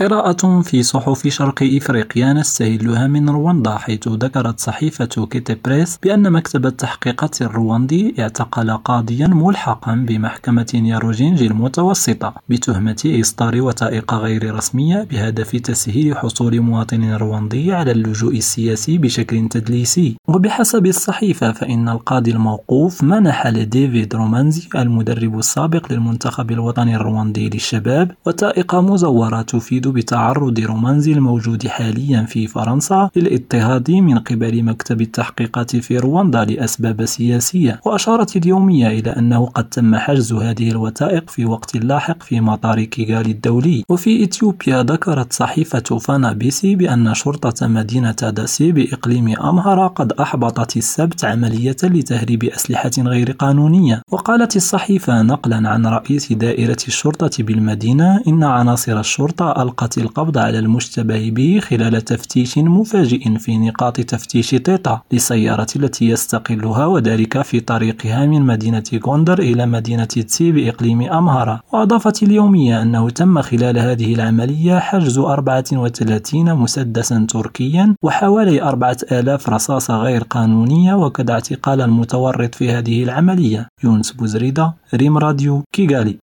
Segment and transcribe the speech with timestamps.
[0.00, 6.66] قراءة في صحف شرق إفريقيا نستهلها من رواندا حيث ذكرت صحيفة كيتي بريس بأن مكتب
[6.66, 16.16] التحقيقات الرواندي اعتقل قاضيا ملحقا بمحكمة نياروجينجي المتوسطة بتهمة إصدار وثائق غير رسمية بهدف تسهيل
[16.16, 20.16] حصول مواطن رواندي على اللجوء السياسي بشكل تدليسي.
[20.28, 28.74] وبحسب الصحيفة فإن القاضي الموقوف منح لديفيد رومانزي المدرب السابق للمنتخب الوطني الرواندي للشباب وثائق
[28.74, 36.44] مزورة تفيد بتعرض رومانزي الموجود حاليا في فرنسا للاضطهاد من قبل مكتب التحقيقات في رواندا
[36.44, 42.40] لأسباب سياسية وأشارت اليومية إلى أنه قد تم حجز هذه الوثائق في وقت لاحق في
[42.40, 43.84] مطار كيغالي الدولي.
[43.88, 51.24] وفي إثيوبيا ذكرت صحيفة فانا بيسي بأن شرطة مدينة داسي بإقليم أمهرة قد أحبطت السبت
[51.24, 54.02] عملية لتهريب أسلحة غير قانونية.
[54.10, 61.30] وقالت الصحيفة نقلا عن رئيس دائرة الشرطة بالمدينة إن عناصر الشرطة ألقت القبض على المشتبه
[61.30, 68.42] به خلال تفتيش مفاجئ في نقاط تفتيش تيتا للسيارة التي يستقلها وذلك في طريقها من
[68.42, 71.60] مدينة غوندر إلى مدينة تسي بإقليم أمهرة.
[71.72, 80.22] وأضافت اليومية أنه تم خلال هذه العملية حجز 34 مسدسا تركيا وحوالي 4000 رصاصة غير
[80.22, 83.68] قانونية وكذا اعتقال المتورط في هذه العملية.
[83.84, 86.16] يونس بوزريدة ريم راديو كيغالي.